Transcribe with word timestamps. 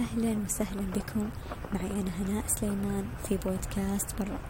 أهلا 0.00 0.38
وسهلا 0.44 0.80
بكم. 0.80 1.30
معي 1.72 2.00
أنا 2.00 2.10
هناء 2.10 2.44
سليمان 2.46 3.04
في 3.28 3.36
بودكاست 3.36 4.22
برق. 4.22 4.40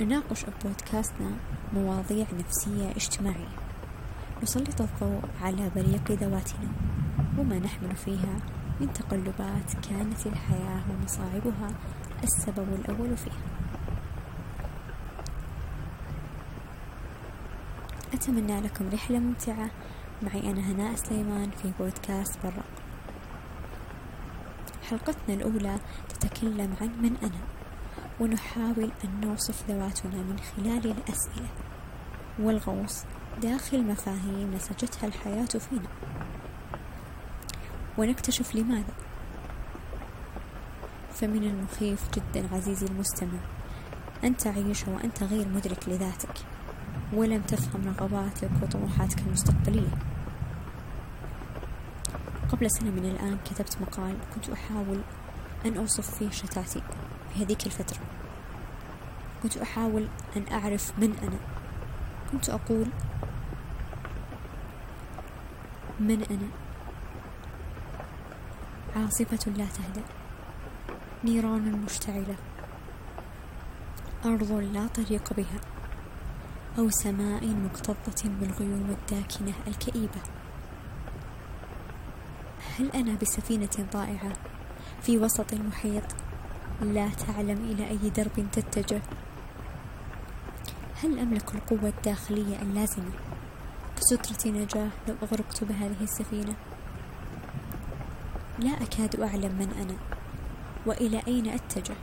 نناقش 0.00 0.44
بودكاستنا 0.64 1.30
مواضيع 1.74 2.26
نفسية 2.32 2.90
اجتماعية. 2.90 3.48
نسلط 4.42 4.80
الضوء 4.80 5.20
على 5.42 5.70
بريق 5.76 6.10
ذواتنا 6.10 6.68
وما 7.38 7.58
نحمل 7.58 7.96
فيها 7.96 8.36
من 8.80 8.92
تقلبات 8.92 9.86
كانت 9.88 10.26
الحياة 10.26 10.82
ومصاعبها 10.90 11.68
السبب 12.22 12.68
الأول 12.72 13.16
فيها. 13.16 13.44
أتمنى 18.14 18.60
لكم 18.60 18.88
رحلة 18.92 19.18
ممتعة. 19.18 19.70
معي 20.22 20.50
أنا 20.50 20.60
هناء 20.60 20.94
سليمان 20.94 21.50
في 21.50 21.72
بودكاست 21.78 22.38
برق 22.44 22.64
حلقتنا 24.90 25.34
الأولى 25.34 25.78
تتكلم 26.08 26.74
عن 26.80 26.88
من 27.02 27.16
أنا 27.22 27.40
ونحاول 28.20 28.90
أن 29.04 29.20
نوصف 29.20 29.70
ذواتنا 29.70 30.22
من 30.22 30.36
خلال 30.38 30.86
الأسئلة 30.86 31.48
والغوص 32.38 33.04
داخل 33.42 33.84
مفاهيم 33.84 34.54
نسجتها 34.54 35.06
الحياة 35.06 35.44
فينا. 35.46 35.88
ونكتشف 37.98 38.54
لماذا؟ 38.54 38.94
فمن 41.14 41.44
المخيف 41.44 42.10
جدا 42.14 42.54
عزيزي 42.54 42.86
المستمع 42.86 43.38
أن 44.24 44.36
تعيش 44.36 44.88
وأنت 44.88 45.22
غير 45.22 45.48
مدرك 45.48 45.88
لذاتك. 45.88 46.34
ولم 47.14 47.42
تفهم 47.42 47.94
رغباتك 47.98 48.50
وطموحاتك 48.62 49.18
المستقبلية 49.26 49.90
قبل 52.48 52.70
سنة 52.70 52.90
من 52.90 53.04
الآن 53.04 53.38
كتبت 53.44 53.76
مقال 53.80 54.16
كنت 54.34 54.48
أحاول 54.50 55.00
أن 55.66 55.76
أوصف 55.76 56.14
فيه 56.18 56.30
شتاتي 56.30 56.82
في 57.32 57.44
هذيك 57.44 57.66
الفترة. 57.66 57.98
كنت 59.42 59.56
أحاول 59.56 60.08
أن 60.36 60.44
أعرف 60.52 60.92
من 60.98 61.16
أنا. 61.22 61.38
كنت 62.32 62.48
أقول 62.48 62.86
من 66.00 66.22
أنا؟ 66.30 66.48
عاصفة 68.96 69.50
لا 69.50 69.66
تهدأ. 69.66 70.02
نيران 71.24 71.82
مشتعلة. 71.84 72.36
أرض 74.24 74.52
لا 74.52 74.86
طريق 74.86 75.32
بها. 75.32 75.73
أو 76.78 76.90
سماء 76.90 77.46
مكتظة 77.46 78.28
بالغيوم 78.40 78.90
الداكنة 78.90 79.52
الكئيبة. 79.66 80.20
هل 82.78 82.90
أنا 82.90 83.14
بسفينة 83.22 83.88
ضائعة 83.92 84.32
في 85.02 85.18
وسط 85.18 85.52
المحيط؟ 85.52 86.04
لا 86.82 87.08
تعلم 87.08 87.70
إلى 87.70 87.90
أي 87.90 88.10
درب 88.10 88.46
تتجه. 88.52 89.02
هل 91.02 91.18
أملك 91.18 91.54
القوة 91.54 91.88
الداخلية 91.88 92.62
اللازمة 92.62 93.10
كسترة 93.96 94.50
نجاة 94.50 94.88
لو 95.08 95.14
أغرقت 95.22 95.64
بهذه 95.64 96.02
السفينة؟ 96.02 96.54
لا 98.58 98.82
أكاد 98.82 99.20
أعلم 99.20 99.52
من 99.58 99.70
أنا. 99.82 99.96
وإلى 100.86 101.22
أين 101.28 101.46
أتجه؟ 101.46 101.94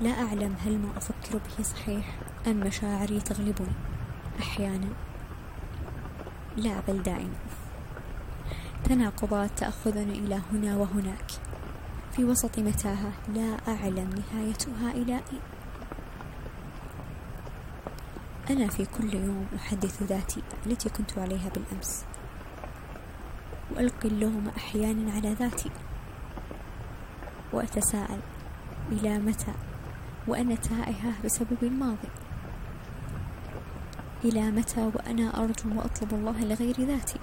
لا 0.00 0.10
أعلم 0.10 0.56
هل 0.64 0.78
ما 0.78 0.88
أفكر 0.96 1.38
به 1.38 1.64
صحيح 1.64 2.18
أم 2.46 2.56
مشاعري 2.56 3.20
تغلبني 3.20 3.72
أحيانا. 4.40 4.88
لا 6.56 6.80
بل 6.88 7.02
دائما. 7.02 7.34
تناقضات 8.84 9.58
تأخذني 9.58 10.18
إلى 10.18 10.40
هنا 10.52 10.76
وهناك. 10.76 11.30
في 12.16 12.24
وسط 12.24 12.58
متاهة 12.58 13.12
لا 13.34 13.56
أعلم 13.68 14.10
نهايتها 14.10 14.90
إلى 14.90 15.14
أين 15.14 15.40
أنا 18.50 18.68
في 18.68 18.84
كل 18.84 19.14
يوم 19.14 19.46
أحدث 19.56 20.02
ذاتي 20.02 20.42
التي 20.66 20.88
كنت 20.88 21.18
عليها 21.18 21.48
بالأمس. 21.48 22.04
وألقي 23.76 24.08
اللوم 24.08 24.50
أحيانا 24.56 25.12
على 25.12 25.32
ذاتي. 25.32 25.70
وأتساءل 27.52 28.20
إلى 28.92 29.18
متى 29.18 29.52
وأنا 30.28 30.54
تائهة 30.54 31.12
بسبب 31.24 31.58
الماضي. 31.62 32.08
إلى 34.24 34.50
متى 34.50 34.90
وأنا 34.94 35.44
أرجو 35.44 35.78
وأطلب 35.78 36.14
الله 36.14 36.44
لغير 36.44 36.76
ذاتي؟ 36.80 37.18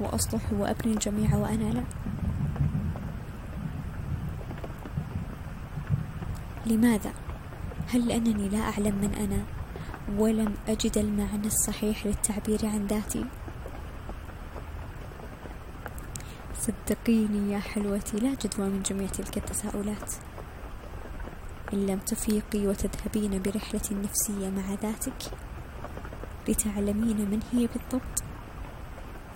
وأصلح 0.00 0.52
وأبني 0.52 0.92
الجميع 0.92 1.36
وأنا 1.36 1.72
لا. 1.72 1.84
لماذا؟ 6.66 7.12
هل 7.88 8.08
لأنني 8.08 8.48
لا 8.48 8.58
أعلم 8.58 8.94
من 8.94 9.14
أنا 9.14 9.42
ولم 10.20 10.54
أجد 10.68 10.98
المعنى 10.98 11.46
الصحيح 11.46 12.06
للتعبير 12.06 12.66
عن 12.66 12.86
ذاتي؟ 12.86 13.24
صدقيني 16.54 17.52
يا 17.52 17.58
حلوتي 17.58 18.16
لا 18.16 18.34
جدوى 18.34 18.68
من 18.68 18.82
جميع 18.82 19.08
تلك 19.08 19.36
التساؤلات. 19.36 20.12
إن 21.72 21.86
لم 21.86 21.98
تفيقي 21.98 22.66
وتذهبين 22.66 23.42
برحلة 23.42 23.82
نفسية 23.90 24.50
مع 24.50 24.74
ذاتك 24.82 25.32
لتعلمين 26.48 27.16
من 27.16 27.40
هي 27.52 27.66
بالضبط 27.66 28.22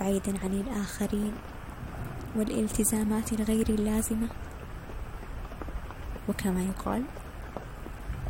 بعيدا 0.00 0.38
عن 0.44 0.52
الآخرين 0.52 1.32
والالتزامات 2.36 3.32
الغير 3.32 3.68
اللازمة. 3.68 4.28
وكما 6.28 6.62
يقال 6.64 7.02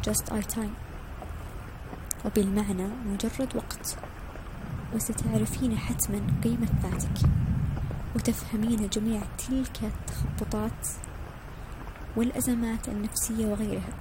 just 0.09 0.33
our 0.33 0.55
time. 0.55 0.75
وبالمعنى 2.25 2.88
مجرد 3.06 3.56
وقت. 3.56 3.97
وستعرفين 4.94 5.78
حتما 5.78 6.21
قيمة 6.44 6.69
ذاتك 6.83 7.28
وتفهمين 8.15 8.88
جميع 8.88 9.23
تلك 9.38 9.78
التخبطات 9.83 11.06
والأزمات 12.16 12.88
النفسية 12.88 13.47
وغيرها. 13.47 13.93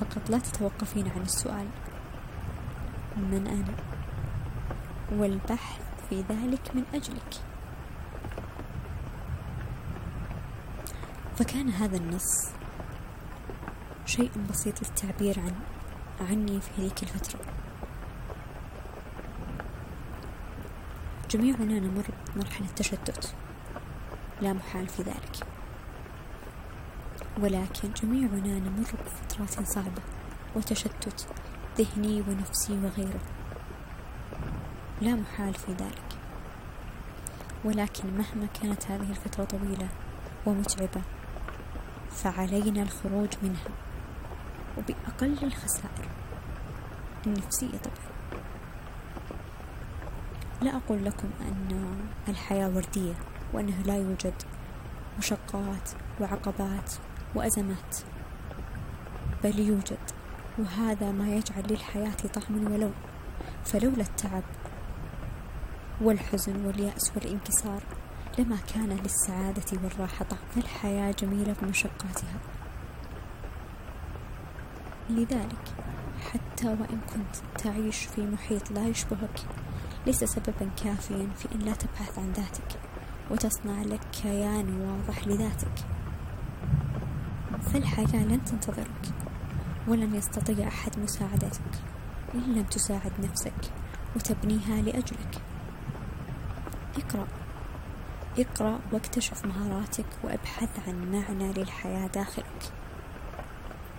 فقط 0.00 0.30
لا 0.30 0.38
تتوقفين 0.38 1.08
عن 1.08 1.22
السؤال. 1.22 1.66
من 3.16 3.46
أنا؟ 3.46 3.74
والبحث 5.20 5.82
في 6.08 6.20
ذلك 6.20 6.74
من 6.74 6.84
أجلك. 6.94 7.34
فكان 11.36 11.68
هذا 11.68 11.96
النص 11.96 12.50
شيء 14.06 14.30
بسيط 14.50 14.82
للتعبير 14.82 15.40
عن 15.40 15.54
عني 16.28 16.60
في 16.60 16.70
هذيك 16.78 17.02
الفترة. 17.02 17.40
جميعنا 21.30 21.80
نمر 21.80 22.04
بمرحلة 22.34 22.66
تشتت. 22.76 23.34
لا 24.40 24.52
محال 24.52 24.88
في 24.88 25.02
ذلك. 25.02 25.46
ولكن 27.40 27.92
جميعنا 28.02 28.58
نمر 28.58 28.88
بفترات 29.04 29.68
صعبة 29.68 30.02
وتشتت 30.56 31.26
ذهني 31.78 32.20
ونفسي 32.20 32.72
وغيره. 32.72 33.20
لا 35.00 35.14
محال 35.14 35.54
في 35.54 35.72
ذلك. 35.72 36.18
ولكن 37.64 38.16
مهما 38.18 38.46
كانت 38.46 38.90
هذه 38.90 39.10
الفترة 39.10 39.44
طويلة 39.44 39.88
ومتعبة 40.46 41.02
فعلينا 42.10 42.82
الخروج 42.82 43.28
منها. 43.42 43.70
وبأقل 44.78 45.38
الخسائر. 45.42 46.08
النفسية 47.26 47.78
طبعا. 47.78 48.10
لا 50.62 50.76
أقول 50.76 51.04
لكم 51.04 51.30
أن 51.40 51.96
الحياة 52.28 52.68
وردية. 52.68 53.14
وأنه 53.52 53.82
لا 53.86 53.96
يوجد 53.96 54.34
مشقات 55.18 55.90
وعقبات 56.20 56.92
وأزمات 57.34 57.96
بل 59.44 59.58
يوجد 59.58 59.98
وهذا 60.58 61.12
ما 61.12 61.28
يجعل 61.34 61.62
للحياة 61.70 62.16
طعم 62.34 62.72
ولون 62.72 62.94
فلولا 63.64 64.02
التعب 64.02 64.42
والحزن 66.00 66.66
واليأس 66.66 67.12
والانكسار 67.16 67.82
لما 68.38 68.56
كان 68.74 68.88
للسعادة 68.88 69.78
والراحة 69.84 70.24
طعم 70.24 70.38
الحياة 70.56 71.12
جميلة 71.12 71.54
بمشقاتها 71.62 72.38
لذلك 75.10 75.74
حتى 76.32 76.66
وإن 76.66 77.00
كنت 77.14 77.62
تعيش 77.64 77.96
في 77.96 78.26
محيط 78.26 78.70
لا 78.70 78.88
يشبهك 78.88 79.40
ليس 80.06 80.24
سببا 80.24 80.70
كافيا 80.84 81.28
في 81.36 81.48
أن 81.54 81.58
لا 81.58 81.72
تبحث 81.72 82.18
عن 82.18 82.32
ذاتك. 82.32 82.89
وتصنع 83.30 83.82
لك 83.82 84.00
كيان 84.22 84.80
واضح 84.80 85.26
لذاتك. 85.26 85.86
فالحياة 87.62 88.24
لن 88.24 88.44
تنتظرك 88.44 89.12
ولن 89.88 90.14
يستطيع 90.14 90.68
أحد 90.68 90.98
مساعدتك 90.98 91.74
إن 92.34 92.54
لم 92.54 92.62
تساعد 92.62 93.12
نفسك 93.22 93.72
وتبنيها 94.16 94.82
لأجلك. 94.82 95.42
اقرأ. 96.96 97.26
اقرأ 98.38 98.80
واكتشف 98.92 99.46
مهاراتك 99.46 100.06
وابحث 100.24 100.88
عن 100.88 101.12
معنى 101.12 101.52
للحياة 101.52 102.06
داخلك. 102.06 102.72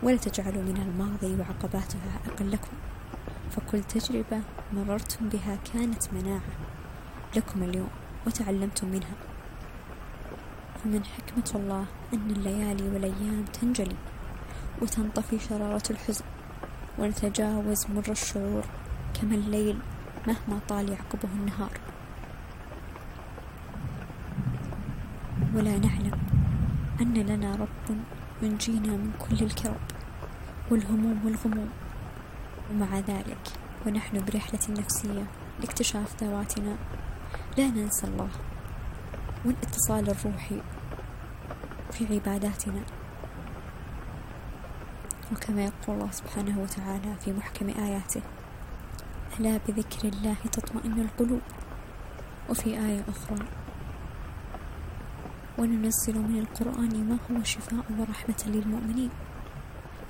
ولا 0.04 0.18
تجعلوا 0.18 0.62
من 0.62 0.77
الماضي 0.77 1.42
وعقباتها 1.42 2.00
عائقا 2.25 2.44
لكم. 2.44 2.72
فكل 3.51 3.84
تجربة 3.84 4.42
مررتم 4.74 5.30
بها 5.30 5.57
كانت 5.74 6.13
مناعة 6.13 6.42
لكم 7.36 7.63
اليوم. 7.63 7.89
وتعلمتم 8.27 8.88
منها. 8.88 9.15
فمن 10.83 11.06
حكمة 11.06 11.51
الله 11.56 11.85
أن 12.13 12.31
الليالي 12.31 12.89
والأيام 12.89 13.45
تنجلي 13.53 13.95
وتنطفي 14.81 15.39
شرارة 15.39 15.83
الحزن 15.89 16.25
ونتجاوز 17.00 17.88
مر 17.88 18.12
الشعور 18.12 18.63
كما 19.21 19.35
الليل 19.35 19.79
مهما 20.27 20.59
طال 20.69 20.89
يعقبه 20.89 21.29
النهار. 21.35 21.71
ولا 25.56 25.77
نعلم 25.77 26.19
أن 27.01 27.13
لنا 27.13 27.56
رب 27.56 27.97
ينجينا 28.41 28.88
من 28.88 29.12
كل 29.19 29.45
الكرب 29.45 29.81
والهموم 30.71 31.25
والغموم. 31.25 31.69
ومع 32.71 33.00
ذلك 33.00 33.47
ونحن 33.85 34.25
برحلة 34.25 34.59
نفسية 34.69 35.24
لاكتشاف 35.59 36.24
ذواتنا 36.24 36.75
لا 37.57 37.68
ننسى 37.68 38.07
الله. 38.07 38.30
والاتصال 39.45 40.09
الروحي 40.09 40.62
في 41.92 42.06
عباداتنا. 42.13 42.83
وكما 45.31 45.63
يقول 45.65 45.95
الله 45.95 46.12
سبحانه 46.12 46.59
وتعالى 46.62 47.15
في 47.25 47.33
محكم 47.33 47.69
آياته 47.69 48.21
ألا 49.39 49.59
بذكر 49.68 50.07
الله 50.07 50.36
تطمئن 50.51 51.00
القلوب؟ 51.00 51.42
وفي 52.50 52.69
آية 52.69 53.03
أخرى 53.07 53.45
وننزل 55.57 56.19
من 56.19 56.39
القرآن 56.39 56.94
ما 57.09 57.18
هو 57.31 57.44
شفاء 57.44 57.86
ورحمة 58.00 58.44
للمؤمنين. 58.45 59.09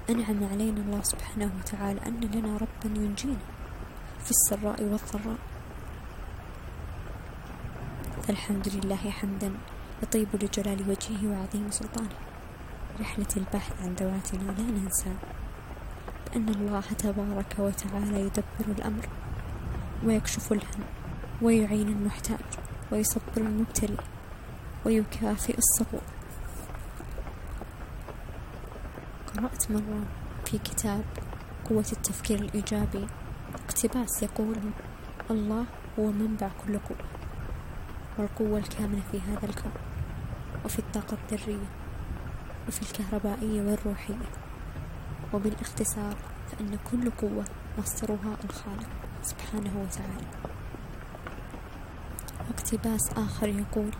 أنعم 0.09 0.43
علينا 0.51 0.81
الله 0.81 1.01
سبحانه 1.01 1.51
وتعالى 1.59 1.99
أن 2.07 2.19
لنا 2.19 2.57
ربا 2.57 2.89
ينجينا 3.01 3.37
في 4.25 4.31
السراء 4.31 4.83
والضراء. 4.83 5.50
فالحمد 8.31 8.67
لله 8.75 9.09
حمدا. 9.11 9.51
يطيب 10.03 10.27
لجلال 10.33 10.89
وجهه 10.89 11.21
وعظيم 11.31 11.71
سلطانه. 11.71 12.15
رحلة 12.99 13.27
البحث 13.37 13.81
عن 13.81 13.93
ذواتنا 13.93 14.51
لا 14.51 14.63
ننسى 14.63 15.13
بأن 16.25 16.49
الله 16.49 16.81
تبارك 16.81 17.55
وتعالى 17.59 18.19
يدبر 18.19 18.67
الأمر 18.67 19.05
ويكشف 20.05 20.51
الهم 20.53 20.83
ويعين 21.41 21.87
المحتاج 21.87 22.49
ويصبر 22.91 23.37
المبتلي 23.37 23.97
ويكافئ 24.85 25.57
الصبور. 25.57 26.01
قرأت 29.27 29.71
مرة 29.71 30.05
في 30.45 30.57
كتاب 30.57 31.03
قوة 31.69 31.85
التفكير 31.91 32.39
الإيجابي 32.39 33.07
اقتباس 33.55 34.23
يقول 34.23 34.57
الله 35.31 35.65
هو 35.99 36.11
منبع 36.11 36.49
كل 36.67 36.79
قوة. 36.79 37.20
والقوة 38.17 38.57
الكامنة 38.57 39.01
في 39.11 39.19
هذا 39.21 39.45
الكون 39.49 39.71
وفي 40.65 40.79
الطاقة 40.79 41.17
الذرية 41.31 41.67
وفي 42.67 42.81
الكهربائية 42.81 43.61
والروحية. 43.61 44.29
وبالاختصار 45.33 46.15
فإن 46.51 46.77
كل 46.91 47.11
قوة 47.11 47.45
مصدرها 47.77 48.37
الخالق 48.45 48.89
سبحانه 49.23 49.71
وتعالى. 49.81 50.27
واقتباس 52.49 53.09
آخر 53.17 53.47
يقول 53.47 53.91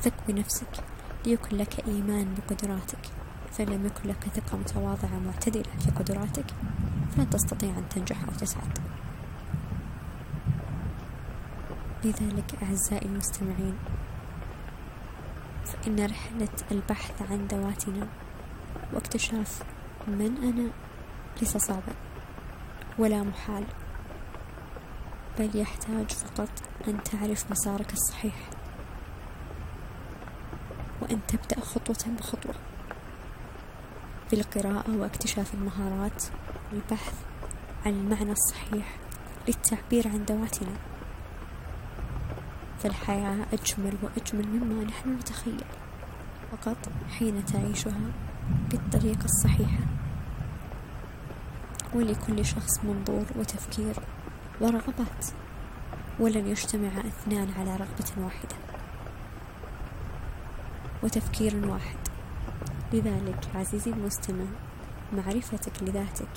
ثق 0.00 0.14
بنفسك 0.28 0.84
ليكن 1.26 1.56
لك 1.56 1.88
إيمان 1.88 2.34
بقدراتك 2.34 2.98
فلم 3.52 3.86
يكن 3.86 4.08
لك 4.08 4.24
ثقة 4.34 4.56
متواضعة 4.58 5.18
معتدلة 5.26 5.78
في 5.78 5.90
قدراتك 5.90 6.44
فلن 7.16 7.30
تستطيع 7.30 7.70
أن 7.70 7.88
تنجح 7.88 8.22
أو 8.24 8.30
تسعد. 8.40 8.78
لذلك 12.04 12.62
أعزائي 12.62 13.06
المستمعين 13.06 13.78
فإن 15.64 16.04
رحلة 16.04 16.48
البحث 16.70 17.22
عن 17.30 17.46
ذواتنا 17.46 18.08
واكتشاف 18.92 19.62
من 20.08 20.36
أنا 20.42 20.70
ليس 21.40 21.56
صعبا 21.56 21.92
ولا 22.98 23.22
محال 23.22 23.64
بل 25.38 25.50
يحتاج 25.54 26.10
فقط 26.10 26.50
أن 26.88 27.02
تعرف 27.02 27.50
مسارك 27.50 27.92
الصحيح 27.92 28.50
وأن 31.02 31.20
تبدأ 31.28 31.60
خطوة 31.60 32.14
بخطوة. 32.18 32.54
بالقراءة 34.30 34.96
واكتشاف 34.96 35.54
المهارات 35.54 36.24
والبحث 36.72 37.14
عن 37.86 37.92
المعنى 37.92 38.32
الصحيح 38.32 38.96
للتعبير 39.48 40.08
عن 40.08 40.24
ذواتنا. 40.24 40.72
فالحياة 42.78 43.46
أجمل 43.52 43.94
وأجمل 44.02 44.46
مما 44.48 44.84
نحن 44.84 45.12
نتخيل. 45.14 45.64
فقط 46.52 46.76
حين 47.18 47.44
تعيشها 47.44 48.10
بالطريقة 48.70 49.24
الصحيحة. 49.24 49.84
ولكل 51.94 52.44
شخص 52.44 52.84
منظور 52.84 53.24
وتفكير 53.36 53.94
ورغبات. 54.60 55.26
ولن 56.20 56.46
يجتمع 56.46 56.88
اثنان 56.88 57.48
على 57.58 57.76
رغبة 57.76 58.24
واحدة. 58.24 58.56
وتفكير 61.02 61.66
واحد. 61.68 61.98
لذلك 62.92 63.48
عزيزي 63.54 63.90
المستمع 63.90 64.44
معرفتك 65.12 65.82
لذاتك 65.82 66.28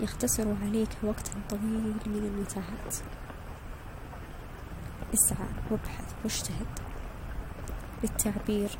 يختصر 0.00 0.54
عليك 0.62 0.88
وقتا 1.02 1.32
طويل 1.50 1.94
من 2.06 2.32
المتاهات 2.34 2.96
اسعى 5.14 5.48
وابحث 5.70 6.14
واجتهد 6.24 6.66
للتعبير 8.02 8.70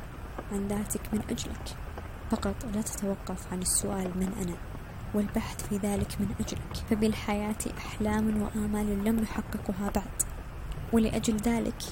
عن 0.51 0.67
ذاتك 0.67 1.13
من 1.13 1.21
أجلك. 1.29 1.77
فقط 2.31 2.65
لا 2.75 2.81
تتوقف 2.81 3.53
عن 3.53 3.61
السؤال 3.61 4.17
من 4.17 4.33
أنا 4.43 4.57
والبحث 5.13 5.67
في 5.67 5.77
ذلك 5.77 6.21
من 6.21 6.35
أجلك. 6.39 6.85
فبالحياة 6.89 7.55
أحلام 7.77 8.41
وآمال 8.41 9.03
لم 9.03 9.19
نحققها 9.19 9.89
بعد. 9.95 10.21
ولأجل 10.93 11.37
ذلك 11.37 11.83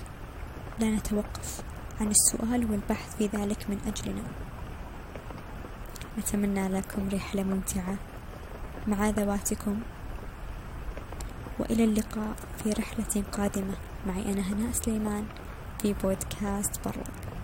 لا 0.79 0.95
نتوقف 0.95 1.61
عن 2.01 2.07
السؤال 2.07 2.71
والبحث 2.71 3.15
في 3.17 3.25
ذلك 3.25 3.69
من 3.69 3.79
أجلنا. 3.87 4.23
أتمنى 6.17 6.67
لكم 6.67 7.09
رحلة 7.13 7.43
ممتعة 7.43 7.95
مع 8.87 9.09
ذواتكم. 9.09 9.79
وإلى 11.59 11.83
اللقاء 11.83 12.35
في 12.63 12.69
رحلة 12.69 13.23
قادمة. 13.31 13.73
معي. 14.07 14.33
أنا 14.33 14.41
هناء 14.41 14.71
سليمان 14.71 15.25
في 15.81 15.93
بودكاست 15.93 16.85
برا. 16.85 17.36